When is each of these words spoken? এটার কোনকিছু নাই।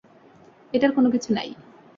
এটার 0.73 0.91
কোনকিছু 0.95 1.29
নাই। 1.33 1.49